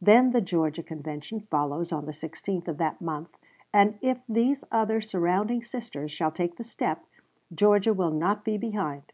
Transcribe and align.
Then 0.00 0.30
the 0.30 0.40
Georgia 0.40 0.82
Convention 0.82 1.38
follows 1.40 1.92
on 1.92 2.06
the 2.06 2.12
16th 2.12 2.66
of 2.66 2.78
that 2.78 2.98
month; 3.02 3.36
and 3.74 3.98
if 4.00 4.18
these 4.26 4.64
other 4.72 5.02
surrounding 5.02 5.62
sisters 5.62 6.10
shall 6.10 6.30
take 6.32 6.56
the 6.56 6.64
step, 6.64 7.04
Georgia 7.54 7.92
will 7.92 8.10
not 8.12 8.42
be 8.42 8.56
behind 8.56 9.12